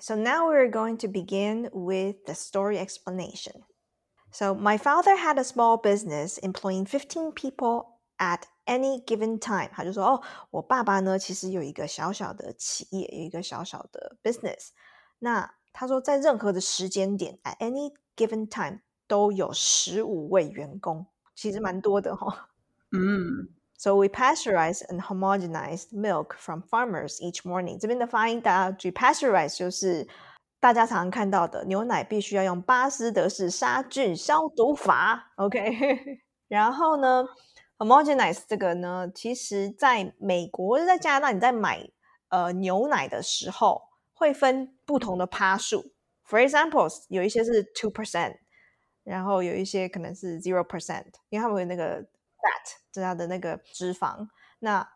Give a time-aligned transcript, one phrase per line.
[0.00, 3.64] so now we're going to begin with the story explanation.
[4.30, 9.70] So, my father had a small business employing 15 people at any given time.
[9.72, 14.68] 他就说：“哦，我爸爸呢，其实有一个小小的企业，有一个小小的 business。
[15.20, 22.38] 那他说，在任何的时间点，at any given time 都有十五位员工，其实蛮多的哈、哦。
[22.92, 23.48] 嗯
[23.80, 27.78] So we pasteurize and homogenize milk from farmers each morning。
[27.78, 30.04] 这边的发音大家注意，pasteurize 就是
[30.58, 36.20] 大家常常看到的牛奶必须要用巴斯德氏杀菌消毒法，OK。
[36.48, 37.24] 然后呢
[37.78, 41.88] ，homogenize 这个呢，其实在美国在加拿大，你在买
[42.30, 43.80] 呃牛奶的时候
[44.12, 45.92] 会分不同的趴数。
[46.28, 48.38] For example，有一些是 two percent，
[49.04, 52.04] 然后有一些可能是 zero percent，因为他们有那个
[52.38, 54.26] fat，这它的那个脂肪。
[54.60, 54.86] 那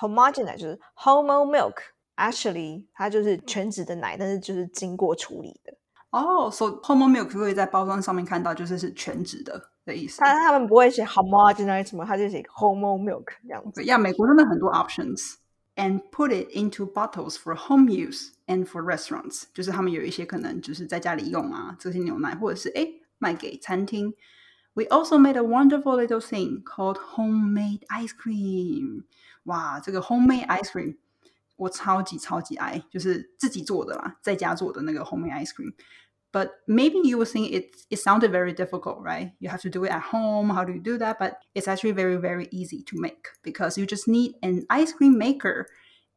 [0.00, 5.72] homogenous 就是 homo milk，actually 它就是全脂的奶，但是就是经过处理的。
[6.10, 10.20] 哦、s o homo milk 可以在包装上面看到，就是是全脂的的意思。
[10.20, 13.82] 他他们不会写 homogenous 什么，他就写 homo milk 这样子。
[13.82, 15.34] 对呀，美国真的很多 options。
[15.78, 24.14] And put it into bottles for home use and for restaurants，就是他们有一些可能就是在家里用啊，这些牛奶，或者是诶卖给餐厅。
[24.75, 29.03] We also made a wonderful little thing called homemade ice cream。
[29.43, 30.95] 哇，这个 homemade ice cream
[31.57, 39.33] 我超级超级爱，就是自己做的啦，在家做的那个 homemade ice cream。But maybe you would think it it sounded very difficult, right?
[39.39, 40.49] You have to do it at home.
[40.49, 41.19] How do you do that?
[41.19, 45.17] But it's actually very very easy to make because you just need an ice cream
[45.17, 45.67] maker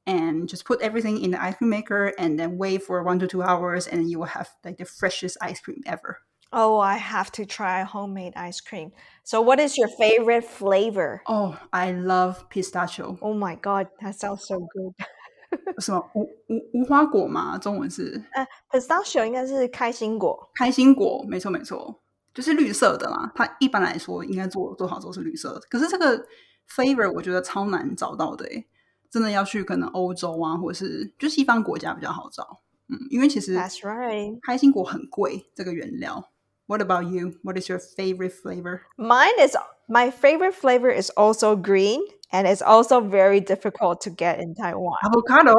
[0.06, 3.27] and just put everything in the ice cream maker and then wait for one to
[3.27, 6.20] two hours and you will have like the freshest ice cream ever.
[6.56, 8.92] Oh, I have to try homemade ice cream.
[9.25, 11.20] So, what is your favorite flavor?
[11.27, 13.19] Oh, I love pistachio.
[13.20, 14.95] Oh my god, that sounds so good.
[15.81, 17.59] 什么无无无花果嘛？
[17.59, 20.48] 中文是呃，pistachio 应该是开心果。
[20.55, 22.00] 开心果，没错没错，
[22.33, 23.33] 就是绿色的啦。
[23.34, 26.25] 它一般来说应该做做好之后是绿色的，可是这个
[26.69, 28.65] flavor 我觉得超难找到的诶，
[29.10, 32.60] 真的要去可能欧洲啊，或者是就西方国家比较好找。
[32.88, 34.38] 嗯，因为其实 That's right.
[34.47, 36.31] 开心果很贵，这个原料。
[36.69, 37.34] What about you?
[37.43, 38.82] What is your favorite flavor?
[38.97, 39.56] Mine is
[39.88, 42.00] my favorite flavor is also green
[42.32, 44.94] and it's also very difficult to get in Taiwan.
[45.05, 45.55] Avocado?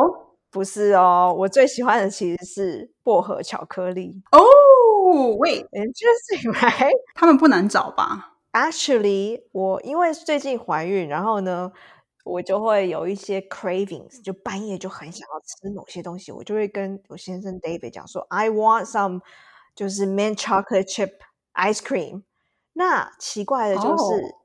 [0.51, 4.23] 不是哦，我最喜欢的其实是薄荷巧克力。
[4.31, 6.93] Oh, wait， Interesting, right?
[7.13, 8.37] 他们不难找吧？
[8.53, 11.71] Actually，我因为最近怀孕，然后呢，
[12.23, 19.19] 我就会有一些 cravings，就半夜就很想要吃某些东西，我就会跟我先生 David 讲说，I want some
[19.74, 21.12] 就是 mint chocolate chip
[21.54, 22.22] ice cream。
[22.74, 24.36] 那奇怪的就是、哦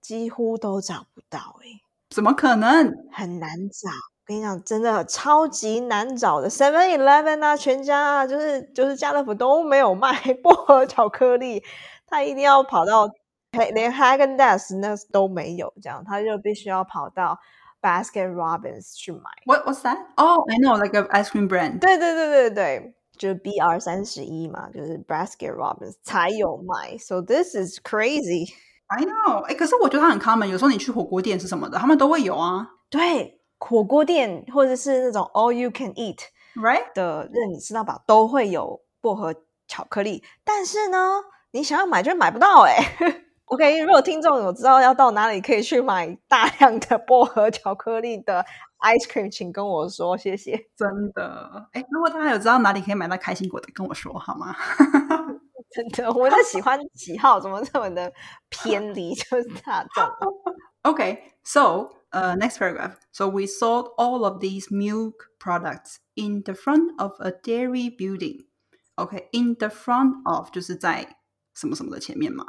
[0.00, 2.96] 几乎都找不到、欸，怎么可能？
[3.12, 3.90] 很难找。
[3.90, 11.62] 我跟你讲，真的超级难找的，Seven Eleven 啊，全家啊，就是就是家乐福都没有卖薄荷巧克力，
[12.06, 13.10] 他一定要跑到
[13.74, 17.38] 连 Hagen Dazs 那都没有，这样他就必须要跑到
[17.82, 19.20] Basket Robbins 去买。
[19.44, 19.98] What was that?
[20.16, 21.80] Oh, I know, like a ice cream brand.
[21.80, 26.96] 对对对对对，就是 BR 三十一嘛，就是 Basket Robbins 才有卖。
[26.98, 28.52] So this is crazy。
[28.86, 30.46] I know，哎，可是我觉得它很 common。
[30.46, 36.20] 有时候你去火锅店是什么的，他们都会有啊对，火锅店或者是那种 All You Can Eat。
[36.54, 36.92] ，right？
[36.94, 39.34] 的任你吃到饱都会有薄荷
[39.66, 42.76] 巧克力，但是呢，你想要买就买不到哎、
[43.44, 48.44] OK，如果听众有知道要到哪里可以去买大量的薄荷巧克力的
[48.79, 50.67] ice cream，请跟我说，谢谢。
[50.75, 54.55] 真的，哎，如果大家有知道哪里可以买到开心果的，跟我说好吗？
[55.71, 58.11] 真的，我的喜欢喜好怎么这么的
[58.49, 60.05] 偏离，就是大众。
[60.83, 62.97] Okay, so uh, next paragraph.
[63.11, 68.45] So we sold all of these milk products in the front of a dairy building.
[68.95, 71.15] Okay, in the front of 就是在
[71.55, 72.45] 什么什么的前面嘛。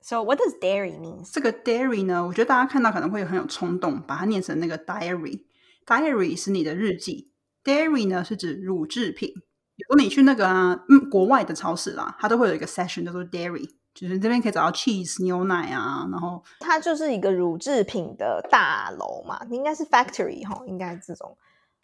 [0.00, 1.30] So what does dairy mean?
[1.32, 5.44] 这个 dairy 呢，我觉得大家看到可能会很有冲动，把它念成那个 diary。
[5.90, 7.30] diary 是你的日记，
[7.64, 9.32] dairy 呢是指乳制品。
[9.76, 21.36] 有时候你去那个啊，嗯，国外的超市啦，它都会有一个 section 叫做 dairy，就是这边可以找到 cheese 牛奶啊，然后它就是一个乳制品的大楼嘛，应该是 factory 哈，应该这种。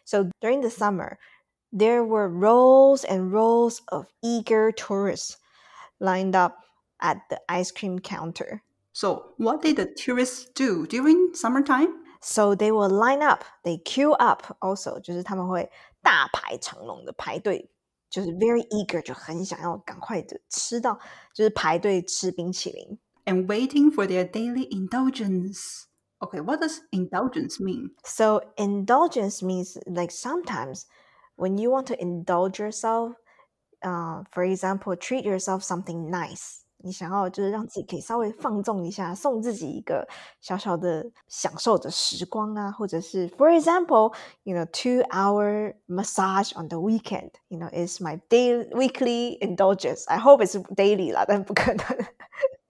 [0.05, 1.17] So during the summer,
[1.71, 5.35] there were rows and rows of eager tourists
[5.99, 6.55] lined up
[6.97, 8.61] at the ice cream counter.
[8.91, 11.89] So what did the tourists do during summertime?
[12.21, 14.43] So they will line up, they queue up.
[14.59, 15.69] Also，就是他们会
[16.01, 17.69] 大排长龙的排队，
[18.09, 20.97] 就是 very eager，就很想要赶快的吃到，
[21.33, 22.97] 就是排队吃冰淇淋。
[23.25, 25.85] And waiting for their daily indulgence.
[26.19, 27.91] Okay, what does indulgence mean?
[28.05, 30.85] So indulgence means like sometimes
[31.35, 33.15] when you want to indulge yourself,
[33.81, 36.63] uh, for example, treat yourself something nice.
[36.82, 40.06] 你想要就是让自己可以稍微放纵一下，送自己一个
[40.40, 44.14] 小小的享受的时光啊，或者是 for example,
[44.44, 50.04] you know, two hour massage on the weekend, you know, is my daily weekly indulgence.
[50.06, 51.84] I hope it's daily 啦，但不可能。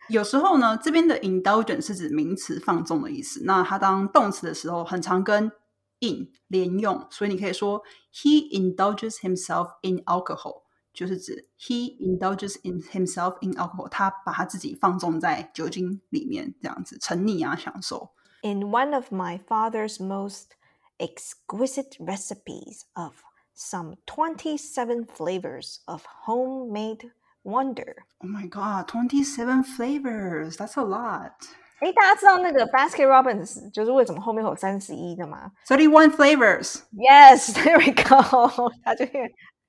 [0.09, 5.53] 有时候呢，这边的 indulgence 是指名词放纵的意思，那它当动词的时候，很常跟
[6.01, 7.83] in 连用，所以你可以说
[8.15, 10.63] he indulges himself in alcohol。
[10.99, 18.11] 就是指 he indulges in himself in alcohol，他把他自己放纵在酒精里面，这样子沉溺啊，享受。
[18.43, 20.57] In one of my father's most
[20.99, 23.13] exquisite recipes of
[23.57, 27.13] some twenty-seven flavors of homemade
[27.45, 27.95] wonder.
[28.19, 30.57] Oh my god, twenty-seven flavors!
[30.57, 31.35] That's a lot.
[31.79, 36.81] 哎，大家知道那个 Baskin Robbins 就是为什么后面有三十一的吗？Thirty-one flavors.
[36.93, 38.73] Yes, there we go.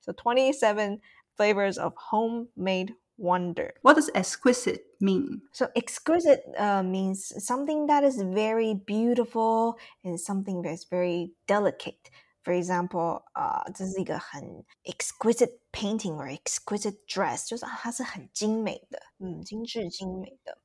[0.00, 0.98] so twenty-seven
[1.39, 3.73] flavors of homemade wonder.
[3.81, 5.41] What does exquisite mean?
[5.53, 12.09] So exquisite uh, means something that is very beautiful and something that is very delicate.
[12.43, 20.59] For example, uh, 这是一个很 exquisite painting or exquisite dress，就是它是很精美的，嗯，精致精美的。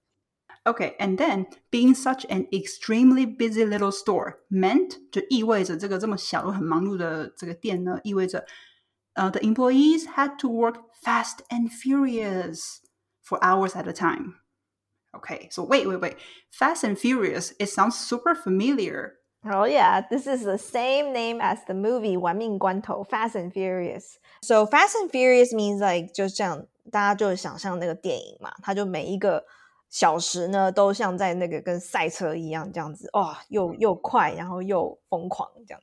[0.65, 8.45] Okay, and then being such an extremely busy little store meant 就意味着这个这么小又很忙碌的这个店呢，意味着
[9.17, 12.81] uh, the employees had to work fast and furious
[13.23, 14.37] for hours at a time.
[15.13, 16.17] Okay, so wait, wait, wait.
[16.51, 19.15] Fast and Furious, it sounds super familiar.
[19.45, 24.19] Oh yeah, this is the same name as the movie 玩命关头 Fast and Furious.
[24.41, 29.45] So Fast and Furious means like 就这样，大家就想象那个电影嘛，它就每一个
[29.89, 35.83] 小时呢都像在那个跟赛车一样这样子，哇、哦，又又快，然后又疯狂这样。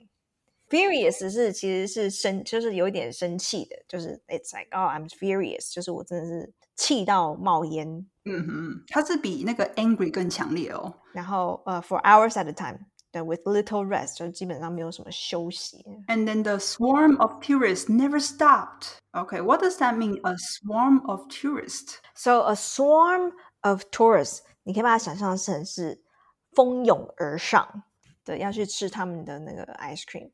[0.72, 8.06] Furious 是其实是生，就是有一点生气的，就是 It's like oh I'm furious，就是我真的是气到冒烟。
[8.26, 10.94] 嗯哼，它是比那个 angry 更强烈哦。
[11.14, 12.80] 然后呃、uh,，for hours at a time。
[13.10, 15.86] 对，with little rest，就基本上没有什么休息。
[16.08, 18.98] And then the swarm of tourists never stopped.
[19.14, 20.20] Okay, what does that mean?
[20.24, 22.00] A swarm of tourists.
[22.14, 26.04] So a swarm of tourists，你可以把它想象成是
[26.52, 27.84] 蜂拥而上，
[28.26, 30.32] 对，要去吃他们的那个 ice cream。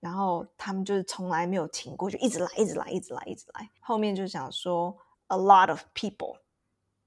[0.00, 3.70] 然后他们就是从来没有停过，就一直来，一直来，一直来，一直来。
[3.80, 4.96] 后面就想说
[5.28, 6.38] ，a lot of people。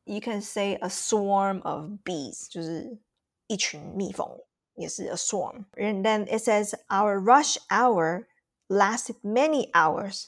[0.06, 3.00] You can say a swarm of bees，就是
[3.48, 4.30] 一群蜜蜂，
[4.75, 5.66] 也是 a swarm。
[5.75, 8.25] And then it says our rush hour
[8.68, 10.25] lasted many hours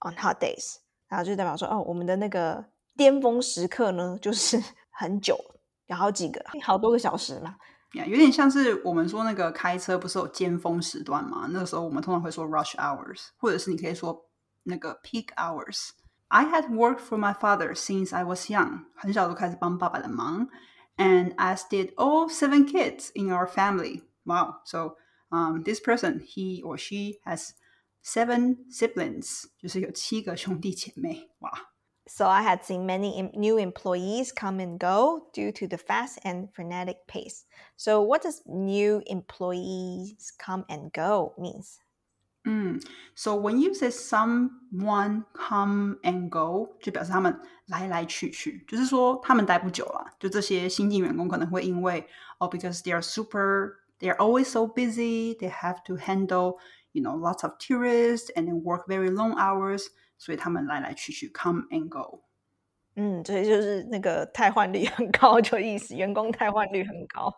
[0.00, 0.76] on hot days。
[1.08, 2.64] 然后就代表说，哦，我们的那个
[2.96, 5.38] 巅峰时刻呢，就是很久，
[5.86, 7.56] 有好几个，好多个小时嘛。
[7.93, 11.47] 有点像是我们说那个开车不是有尖峰时段吗？
[11.51, 14.29] 那个时候我们通常会说 rush hours，或者是你可以说
[14.63, 20.49] 那个 peak hours。I had worked for my father since I was young，很小就开始帮爸爸的忙，
[20.97, 24.03] and as did all seven kids in our family.
[24.25, 24.55] Wow!
[24.65, 24.97] So,
[25.29, 27.51] um, this person, he or she has
[28.03, 31.29] seven siblings，就是有七个兄弟姐妹。
[31.39, 31.49] 哇
[32.11, 36.47] ！So I had seen many new employees come and go due to the fast and
[36.53, 37.45] frenetic pace.
[37.75, 41.79] So what does new employees come and go means?
[42.45, 42.81] Mm.
[43.13, 50.05] So when you say someone come and go，就表示他们来来去去，就是说他们待不久了。
[50.17, 51.99] 就这些新进员工可能会因为
[52.39, 56.53] 哦、oh,，because they are super, they are always so busy, they have to handle,
[56.93, 59.87] you know, lots of tourists and then work very long hours.
[60.22, 62.22] 所以他们来来去去，come and go。
[62.94, 67.34] 嗯，所以就是那个汰换率很高， 就意思员工汰换率很高。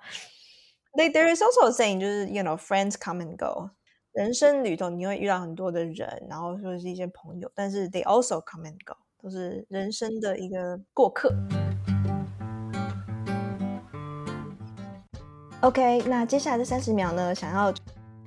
[0.93, 3.71] Like there is also a saying，就是 you know friends come and go。
[4.13, 11.35] 人生旅途你会遇到很多的人，然后说是一些朋友，但是 they also come and go，都是人生的一个过客。
[15.63, 17.73] OK，那接下来的三十秒呢，想要。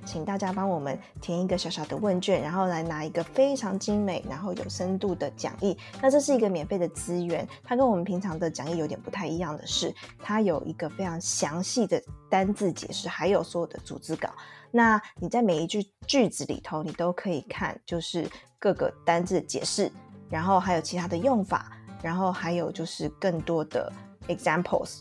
[0.08, 5.76] 请大家帮我们填一个小小的问卷，然后来拿一个非常精美、然后有深度的讲义。
[6.00, 14.30] 那这是一个免费的资源，它跟我们平常的讲义有点不太一样的是，它有一个非常详细的单字解释，还有所有的组织稿。
[14.70, 18.26] 那你在每一句句子里头，你都可以看，就是
[18.58, 19.92] 各个单字解释，
[20.30, 21.70] 然后还有其他的用法，
[22.02, 23.92] 然后还有就是更多的
[24.26, 25.00] examples。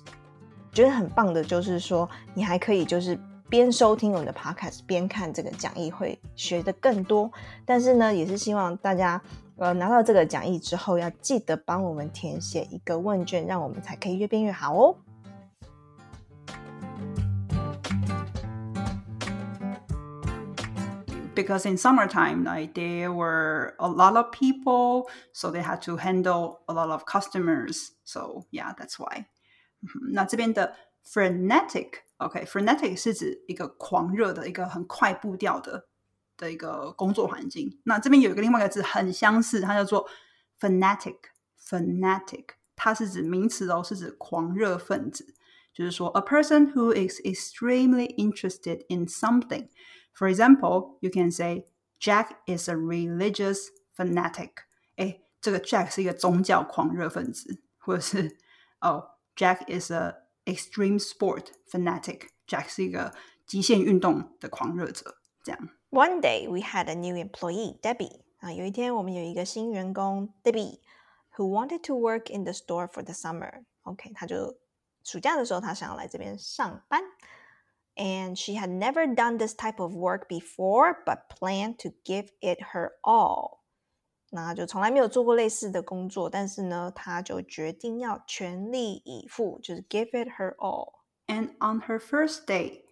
[0.74, 3.18] 觉得很棒的就是说，你还可以就是。
[3.50, 7.32] 边收听我们的 podcast 边看这个讲义会学的更多，
[7.66, 9.22] 但是呢，也是希望大家
[9.56, 14.98] 呃拿到这个讲义之后，要记得帮我们填写一个问卷，让我们才可以越变越好哦。
[21.38, 26.74] because in summertime, like there were a lot of people, so they had to handle a
[26.74, 27.92] lot of customers.
[28.04, 29.26] So yeah, that's why.
[30.12, 30.74] 那这边的
[31.07, 35.87] frenetic，OK，frenetic、okay, 是指一个狂热的、一个很快步调的
[36.37, 37.79] 的一个工作环境。
[37.85, 40.09] 那这边有一个另外一个字很相似，它叫做
[40.59, 45.35] fanatic。fanatic 它是指名词哦，是指狂热分子。
[45.73, 49.69] 就是说，a person who is extremely interested in something.
[50.15, 51.65] For example, you can say
[51.99, 54.51] Jack is a religious fanatic.
[54.97, 58.37] 哎，这个 Jack 是一个宗教狂热分子，或者是
[58.83, 60.17] 哦，Jack is a
[60.47, 62.29] extreme sport fanatic.
[62.47, 63.15] Jack 是一个
[63.47, 65.17] 极限运动的狂热者。
[65.43, 65.69] 这样。
[65.91, 68.23] One day we had a new employee, Debbie.
[68.39, 70.81] 啊，有一天我们有一个新员工 Debbie
[71.37, 73.65] who wanted to work in the store for the summer.
[73.83, 74.59] OK，他就
[75.05, 77.03] 暑假的时候他想要来这边上班。
[77.95, 82.93] And she had never done this type of work before, but planned to give it her
[83.03, 83.56] all.
[84.32, 90.96] 那就从来没有做过类似的工作，但是呢，她就决定要全力以赴，就是 give it her all.
[91.28, 92.84] And on her first day,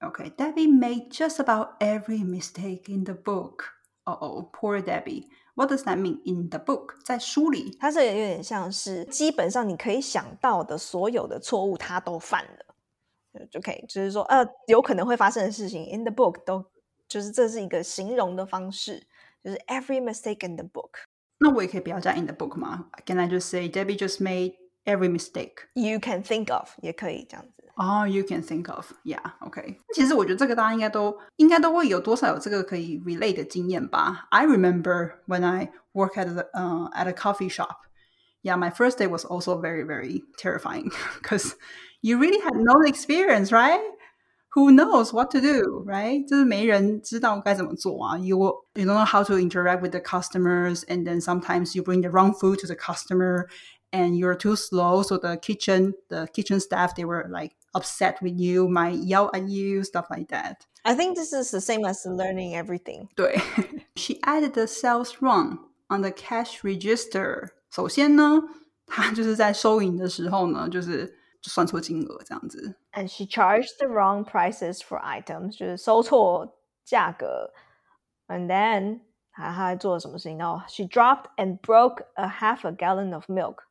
[0.00, 3.64] okay, Debbie made just about every mistake in the book.
[4.04, 5.28] Uh oh, poor Debbie.
[5.54, 6.96] What does that mean in the book？
[7.04, 16.64] 在书里，它这个有点像是基本上你可以想到的所有的错误，他都犯了，就可以就是说，呃，有可能会发生的事情，in the book 都
[17.08, 19.06] 就是这是一个形容的方式，
[19.43, 20.91] 就是 every mistake in the book。
[21.39, 22.89] 那我也可以不要加 in the book 吗？
[23.05, 27.63] Can I just say Debbie just made every mistake you can think of 也可以这样子。
[27.75, 29.77] 哦、oh,，you can think of, yeah, OK。
[29.93, 34.27] 其实我觉得这个大家应该都应该都会有多少有这个可以 relate 的经验吧。
[34.31, 37.77] I remember when I work at a uh, at a coffee shop.
[38.43, 41.55] Yeah, my first day was also very very terrifying because
[42.01, 43.79] you really had no experience, right?
[44.55, 46.27] Who knows what to do, right?
[46.27, 48.17] 就是没人知道该怎么做啊。
[48.17, 48.39] You
[48.73, 52.09] you don't know how to interact with the customers, and then sometimes you bring the
[52.09, 53.47] wrong food to the customer,
[53.91, 55.03] and you're too slow.
[55.03, 59.47] So the kitchen, the kitchen staff, they were like upset with you, might yell at
[59.47, 60.65] you, stuff like that.
[60.83, 63.09] I think this is the same as learning everything.
[63.15, 63.39] 对，
[63.95, 65.59] She added the sales run
[65.89, 67.49] on the cash register.
[67.69, 68.41] 首先呢，
[68.87, 72.75] 她就是在收银的时候呢，就是 算错金额这样子。
[72.93, 77.53] And she charged the wrong prices for items，就是收错价格。
[78.27, 80.63] And then 她她还做了什么事情呢？
[80.67, 83.63] She dropped and broke a half a gallon of milk.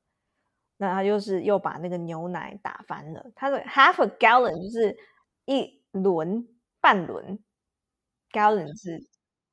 [0.80, 3.26] 那他就是又把那个牛奶打翻了。
[3.34, 4.96] 他的 half a gallon 就是
[5.44, 6.46] 一轮
[6.80, 7.38] 半轮，
[8.30, 9.04] gallon 是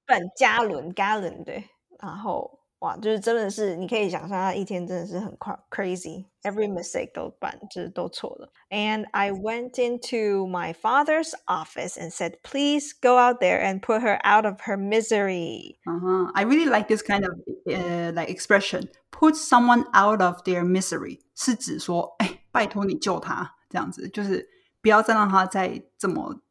[0.05, 1.67] 半加仑 gallon 对，
[1.99, 8.51] 然后 哇，就是真的是你可以想象他一天真的是很快 crazy，every mistake 都办就是都错了。
[8.69, 14.19] And I went into my father's office and said, "Please go out there and put her
[14.23, 16.31] out of her misery." Uh huh.
[16.35, 17.33] I really like this kind of
[17.65, 18.89] uh, like expression.
[19.09, 24.47] Put someone out of their misery 是指说，哎，拜托你救他，这样子就是
[24.81, 26.41] 不要再让他再这么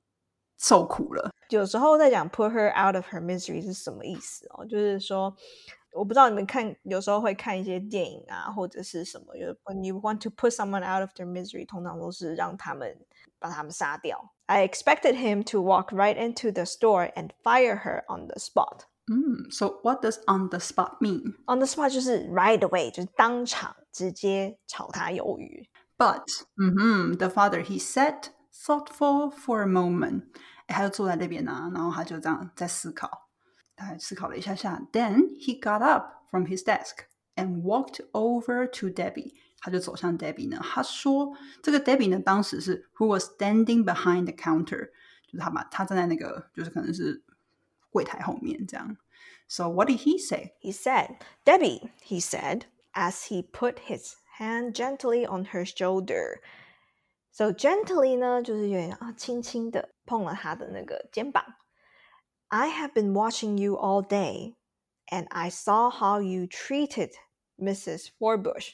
[0.58, 1.30] 受苦了。
[1.50, 4.64] 有时候在讲 put her out of her misery 是什么意思哦？
[4.64, 5.36] 就是说。
[5.92, 9.36] 我不知道你们看，有时候会看一些电影啊，或者是什么。
[9.36, 12.96] 有 When you want to put someone out of their misery，通常都是让他们
[13.38, 14.32] 把他们杀掉。
[14.46, 18.86] I expected him to walk right into the store and fire her on the spot.
[19.06, 21.34] 嗯，So what does on the spot mean?
[21.46, 25.68] On the spot 就是 right away，就是当场直接炒他鱿鱼。
[25.96, 26.24] But，
[26.56, 30.24] 嗯哼，the father he sat thoughtful for a moment，
[30.66, 33.27] 他就坐在那边啊，然后他就这样在思考。
[33.78, 39.34] 他思考了一下下，Then he got up from his desk and walked over to Debbie。
[39.60, 40.60] 他就走向 Debbie 呢。
[40.62, 44.90] 他说，这个 Debbie 呢，当时是 who was standing behind the counter，
[45.26, 47.22] 就是他把他站在那个，就是可能是
[47.90, 48.96] 柜台后面这样。
[49.48, 50.54] So what did he say?
[50.60, 56.40] He said, Debbie, he said, as he put his hand gently on her shoulder.
[57.30, 61.42] So gently 呢，就是有点啊，轻轻的碰了他的那个肩膀。
[62.51, 64.55] I have been watching you all day,
[65.11, 67.11] and I saw how you treated
[67.57, 68.09] Mrs.
[68.19, 68.73] Forbush.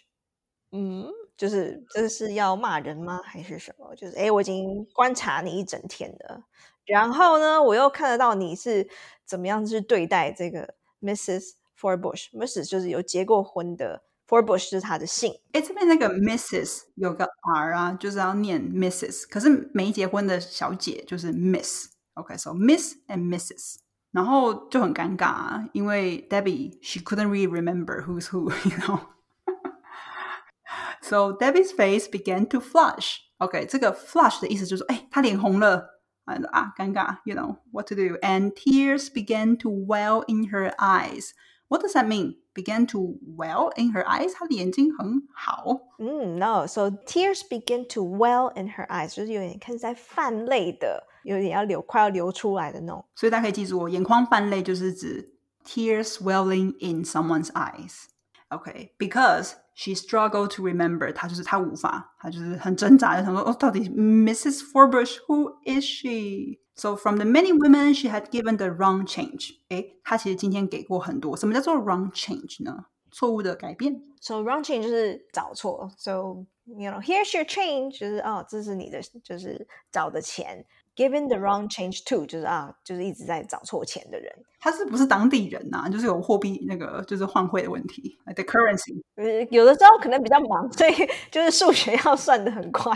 [0.72, 3.22] 嗯，就是这是要骂人吗？
[3.24, 3.94] 还是什么？
[3.96, 6.46] 就是哎，我已经观察你一整天了，
[6.86, 8.90] 然后呢，我又看得到你是
[9.26, 11.52] 怎么样去对待这个 Mrs.
[11.80, 12.30] Forbush。
[12.32, 12.70] Mrs.
[12.70, 15.40] 就是有结过婚的，Forbush 是他的姓。
[15.52, 16.84] 哎，这边那个 Mrs.
[16.96, 21.95] 有个 R 啊，就是要念 Mrs.，可是没结婚的小姐就是 Miss。
[22.15, 23.77] Okay, so Miss and Mrs.
[24.13, 29.01] 然后就很尴尬啊，因为 Debbie she couldn't really remember who's who, you know.
[31.01, 33.19] so Debbie's face began to flush.
[33.39, 40.75] OK，这个 flush 的意思就是说，哎，她脸红了 啊啊，尴尬，you know what to do, and tears began to well in her
[40.79, 41.31] eyes.
[41.69, 42.35] What does that mean?
[42.53, 45.79] Began to well in her eyes，她的眼睛很好。
[46.01, 53.05] 嗯，no，so tears begin to well in her eyes，就是有点看在泛泪的， 有点要流，快要流出来的那种。
[53.15, 55.35] 所以大家可以记住哦，眼眶泛泪就是指
[55.65, 64.63] tears welling in someone's eyes。OK，because、okay, she struggled to remember，她就是她无法，她就是很挣扎的想说，哦，到底 Mrs.
[64.73, 71.37] Forbush，who is she？so from the many women she had given the wrong change，诶，她其实今天给过很多。
[71.37, 72.87] 什么叫做 wrong change 呢？
[73.13, 74.03] 错误的改变。
[74.21, 75.93] So wrong change 就是找错。
[75.97, 80.67] So you know here's your change，就是哦，这是你的，就是找的钱。
[80.96, 84.34] Giving the wrong change to 就是啊，就是一直在找错钱的人。
[84.62, 85.90] 他是不是当地人呐、啊？
[85.90, 89.04] 就是有货币那个就是换汇的问题，the currency。
[89.16, 90.94] 呃，有的时候可能比较忙，所以
[91.30, 92.92] 就是数学要算的很快。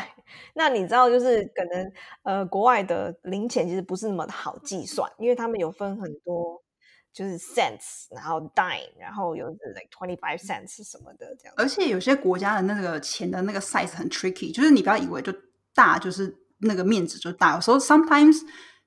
[0.53, 1.91] 那你知道，就是可能
[2.23, 6.63] 呃，国外的零钱其实不是那么好计算，因为他们有分很多，
[7.11, 11.53] 就是 cents，然后 dime，然后有 like twenty five cents 什么的这样。
[11.57, 15.33] 而且有些国家的那个钱的那个 size 很 tricky，就是你不要以为就
[15.75, 18.40] 大就是那个面值就大，有时候 sometimes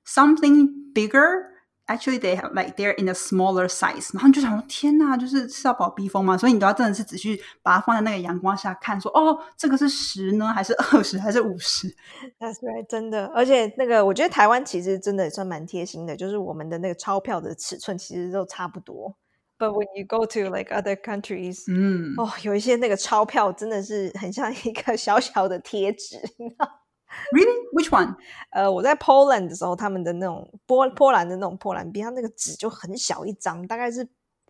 [0.06, 6.36] something bigger。actually they have like they're in a smaller size，然后你就想说天哪，就是是要保逼疯吗？
[6.36, 11.88] 所以你都要真的是仔细把它放在那个阳光下看，说哦，这个是十呢，还是二十，还是五十？
[12.38, 13.24] That's right，真的。
[13.34, 19.16] 而且那个我觉得台湾其实真的也算蛮贴心的，就是我们的那个钞票的尺寸其实都差不多。
[19.58, 26.68] But when you go to like other countries，嗯，哦，有一些那个钞票真的是很像一个小小的贴纸，你知道。
[27.31, 27.69] Really?
[27.73, 28.15] Which one?
[28.51, 34.03] 呃，我在 Poland 的时候，他们的那种波波兰的那种波兰币，它那个纸就很小一张，大概是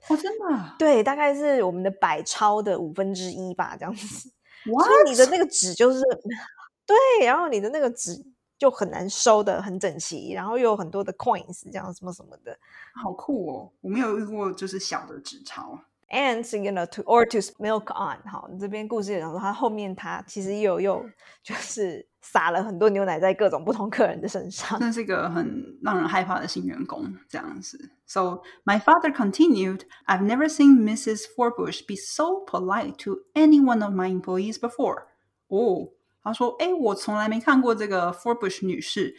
[0.09, 4.29] 哦，真的，对，大概是我们的百钞的五分之一吧，这样子。
[4.71, 6.01] 哇，所以你的那个纸就是
[6.85, 8.21] 对，然后你的那个纸
[8.57, 12.57] 就很难收的很整齐，然后又有很多的 coins，这样什么什么的，
[13.01, 13.71] 好酷哦！
[13.81, 15.79] 我没有遇过就是小的纸钞。
[16.12, 21.04] And you know to or to milk on，好，这边故事讲说，他后面他其实又又
[21.42, 24.78] 就是撒了很多牛奶在各种不同客人的身上。
[24.80, 27.90] 那是一个很让人害怕的新员工这样子。
[28.06, 31.24] So my father continued, I've never seen Mrs.
[31.36, 35.08] Forbush be so polite to any one of my employees before.
[35.48, 35.90] 哦，
[36.22, 39.14] 他说，哎，我从来没看过这个 Forbush 女士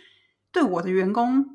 [0.52, 1.53] 对我的员工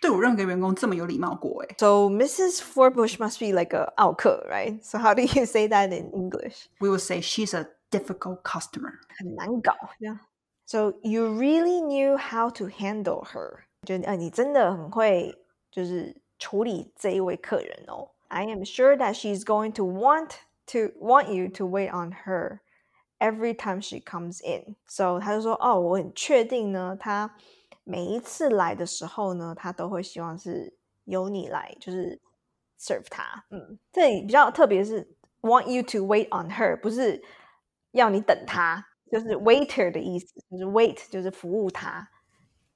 [0.00, 1.74] 对我任何员工这么有礼貌过哎。
[1.78, 2.58] So Mrs.
[2.58, 4.78] Forbush must be like a 奥客，right?
[4.82, 6.66] So how do you say that in English?
[6.78, 8.92] We would say she's a difficult customer.
[9.16, 10.18] 很难搞，yeah.
[10.66, 13.60] So you really knew how to handle her.
[13.86, 15.34] 就呃，你真的很会，
[15.70, 18.10] 就是处理这一位客人哦。
[18.28, 20.32] I am sure that she's going to want
[20.66, 22.58] to want you to wait on her
[23.20, 24.76] every time she comes in.
[24.86, 27.34] So 他就说，哦，我很确定呢，他。
[27.89, 32.21] 每一次来的时候呢，他都会希望是由你来，就是
[32.79, 33.43] serve 他。
[33.49, 37.19] 嗯，这里比较特别是 want you to wait on her，不是
[37.89, 42.07] 要你等他，就是 waiter 的意思，就是 wait 就是服务他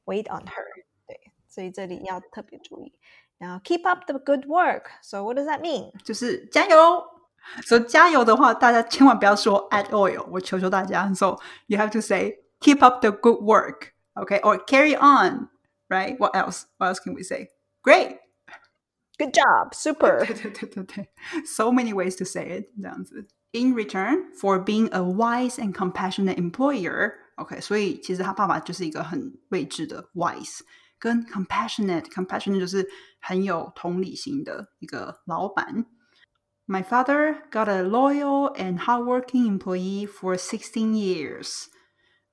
[0.06, 0.65] ，wait on her。
[1.06, 2.91] 对，所以这里要特别注意。
[3.38, 4.86] 然后 keep up the good work。
[5.04, 5.91] So what does that mean？
[6.04, 7.04] 就是加油。
[7.63, 11.13] 所以加油的话，大家千万不要说 add oil，我求求大家。
[11.13, 13.89] So you have to say keep up the good work。
[14.16, 15.48] Okay, or carry on,
[15.88, 16.18] right?
[16.18, 16.66] What else?
[16.79, 17.48] What else can we say?
[17.83, 18.18] Great.
[19.18, 20.27] Good job, super.
[21.44, 22.72] so many ways to say it.
[23.53, 30.61] In return for being a wise and compassionate employer, OK，所以其实他爸爸就是一个很睿智的 wise，
[30.98, 32.88] 跟 compassionate，compassionate 就是
[33.20, 35.87] 很有同理心的一个老板。
[36.66, 41.68] My father got a loyal and hardworking employee for 16 years.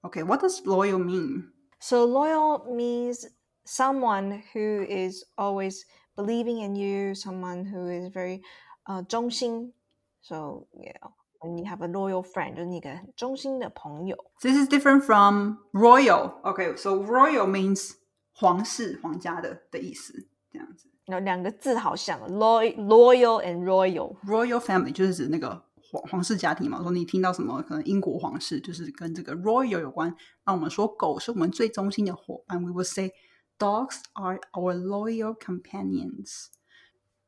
[0.01, 1.51] Okay, what does loyal mean?
[1.79, 3.25] So loyal means
[3.65, 8.41] someone who is always believing in you, someone who is very
[8.85, 9.73] uh, 忠心.
[10.21, 14.17] So you know, when you have a loyal friend, 就是一个很忠心的朋友.
[14.41, 16.41] This is different from royal.
[16.43, 17.91] Okay, so royal means
[18.33, 20.89] 皇室、皇家的的意思，这样子。
[21.05, 24.15] 然后两个字好像 loyal, loyal and royal.
[24.25, 30.14] Royal family 就是指那个 皇皇室家庭嘛，说你听到什么可能英国皇室就是跟这个 royal 有关，
[30.46, 33.10] 那我们说狗是我们最忠心的伙伴，we will say
[33.58, 36.46] dogs are our loyal companions。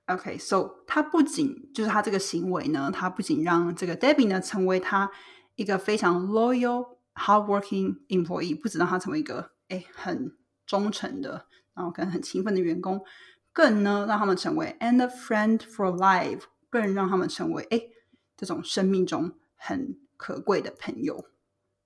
[0.06, 5.10] OK，so 他不仅就是他这个行为呢，他不仅让这个 Debbie 呢成为他
[5.56, 13.00] 一个非常 loyal hardworking employee，不止让他成为一个哎很忠诚的，然后跟很勤奋的员工，
[13.52, 17.80] 更呢让他们成为 and a friend for life，更让他们成为哎。
[18.42, 21.24] 这种生命中很可贵的朋友。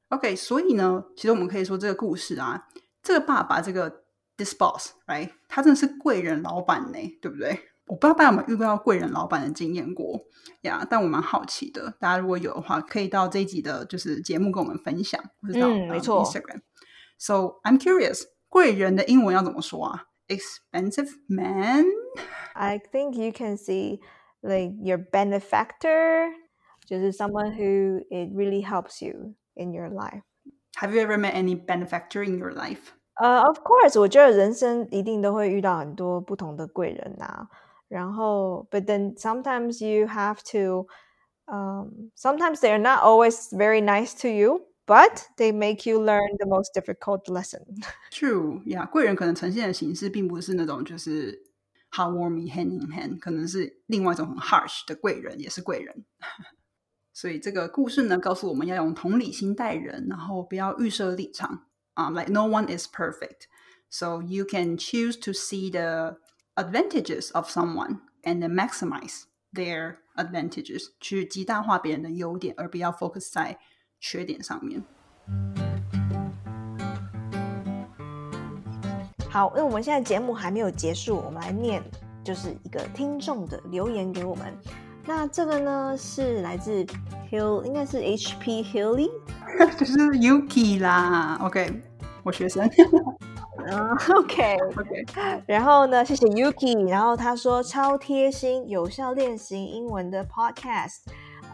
[0.08, 2.66] OK，所以呢，其实我们可以说这个故事啊，
[3.02, 4.04] 这个爸爸这个
[4.38, 5.32] this boss，right？
[5.48, 7.60] 他真的是贵人老板呢，对不对？
[7.86, 10.24] 我不知道大家有没有遇到贵人老板的经验过
[10.62, 10.86] 呀？
[10.88, 16.62] 但我蛮好奇的，大家如果有的话，可以到这一集的就是节目跟我们分享，或者到没错 Instagram。
[17.18, 21.84] So I'm curious，贵人的英文要怎么说啊？Expensive man。
[22.54, 24.00] I think you can see
[24.40, 26.30] like your benefactor，
[26.85, 30.21] 就是 someone who it really helps you in your life.
[30.79, 32.93] Have you ever met any benefactor in your life?
[33.15, 37.47] 呃、uh,，Of course，我觉得人生一定都会遇到很多不同的贵人呐、啊。
[37.87, 40.87] 然后，but then sometimes you have to,
[41.45, 46.47] um, sometimes they're not always very nice to you, but they make you learn the
[46.47, 47.61] most difficult lesson.
[48.09, 51.43] True，呀、yeah,，贵人可能呈现的形式并不是那种就是
[51.91, 56.05] heartwarming hand in hand，可能是另外一种很 harsh 的贵人，也是贵人。
[57.16, 63.46] 所以这个故事呢，告诉我们要用同理心待人，然后不要预设立场啊、Like no one is perfect,
[63.88, 66.18] so you can choose to see the
[66.56, 69.22] advantages of someone and maximize
[69.54, 73.58] their advantages，去极大化别人的优点，而不要 focus 在
[73.98, 74.84] 缺点上面。
[79.30, 81.82] 好，那我们现在节目还没有结束，我们来念
[82.22, 84.54] 就是一个听众的留言给我们。
[85.06, 86.84] 那这个呢是来自
[87.30, 89.08] Hill，应该是 HP Hilly，
[89.78, 91.38] 就是 Yuki 啦。
[91.42, 91.80] OK，
[92.24, 92.68] 我学生。
[93.66, 93.88] 嗯，
[94.18, 94.56] OK。
[94.76, 100.98] OK，然后呢，谢谢 Yuki，然后他说超贴心、有效练习英文的 Podcast，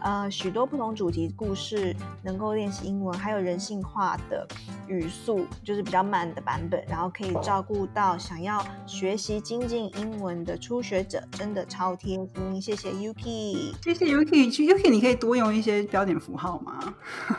[0.03, 4.45] 呃，许多不同主题故事能够练习英文，还有人性化的
[4.87, 16.93] 语速，就是比较慢的版本，然后可以照顾到想要学习精进英文的初学者，真的超贴心，谢谢 Yuki，谢谢 Yuki，Yuki 你可以多用一些标点符号吗？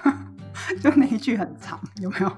[0.83, 2.33] 就那一句很长，有没有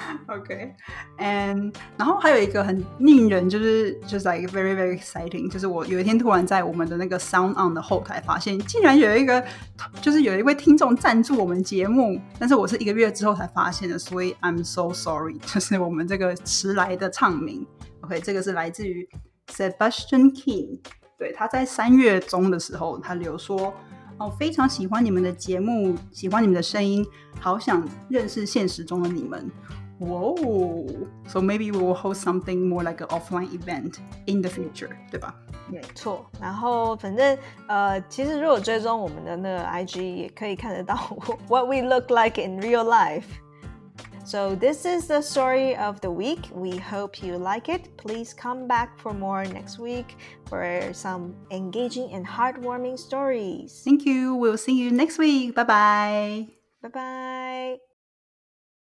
[0.28, 0.74] OK，
[1.18, 9.44] 嗯、然后还有一个很令人就是就是 like very very exciting，就是我有一天突然在我们的那个 Sound On 的后台发现，竟然有一个
[10.00, 17.66] 就是有一位听众赞助我们节目，但是我是一个月之后才发现的，所以 I'm so sorry，就是我们这个迟来的唱名。
[18.00, 19.08] OK，这个是来自于
[19.48, 20.80] Sebastian King，
[21.18, 23.74] 对，他在三月中的时候他留说。
[24.22, 27.02] 哦，非常喜欢你们的节目，喜欢你们的声音，
[27.40, 29.50] 好想认识现实中的你们。
[29.99, 31.07] Whoa!
[31.27, 35.33] So maybe we will hold something more like an offline event in the future，对吧？
[35.69, 36.25] 没错。
[36.41, 40.95] 然后反正呃，其实如果追踪我们的那个 IG，也可以看得到
[41.47, 46.49] what we look like in real life。So this is the story of the week.
[46.53, 47.95] We hope you like it.
[47.95, 50.17] Please come back for more next week
[50.49, 53.83] for some engaging and heartwarming stories.
[53.85, 54.35] Thank you.
[54.35, 55.53] We'll see you next week.
[55.55, 56.47] Bye bye.
[56.81, 57.88] Bye bye.